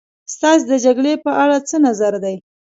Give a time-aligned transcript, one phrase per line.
[0.33, 2.35] ستاسې د جګړې په اړه څه نظر دی.